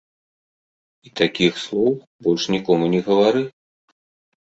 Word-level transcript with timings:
І 1.09 1.13
такіх 1.21 1.61
слоў 1.65 1.93
больш 2.25 2.43
нікому 2.57 2.85
не 2.97 3.07
гавары. 3.13 3.49